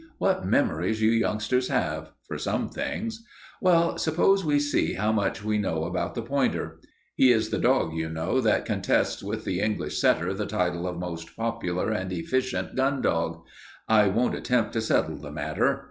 "What 0.17 0.47
memories 0.47 0.99
you 0.99 1.11
youngsters 1.11 1.67
have 1.67 2.13
for 2.27 2.39
some 2.39 2.69
things. 2.71 3.23
Well, 3.61 3.99
suppose 3.99 4.43
we 4.43 4.57
see 4.59 4.93
how 4.95 5.11
much 5.11 5.43
we 5.43 5.59
know 5.59 5.83
about 5.83 6.15
the 6.15 6.23
pointer. 6.23 6.79
He 7.15 7.31
is 7.31 7.49
the 7.51 7.59
dog, 7.59 7.93
you 7.93 8.09
know, 8.09 8.41
that 8.41 8.65
contests 8.65 9.21
with 9.21 9.45
the 9.45 9.59
English 9.59 10.01
setter 10.01 10.33
the 10.33 10.47
title 10.47 10.87
of 10.87 10.97
most 10.97 11.35
popular 11.37 11.91
and 11.91 12.11
efficient 12.11 12.75
gun 12.75 13.01
dog. 13.03 13.43
I 13.87 14.07
won't 14.07 14.33
attempt 14.33 14.73
to 14.73 14.81
settle 14.81 15.17
the 15.17 15.31
matter. 15.31 15.79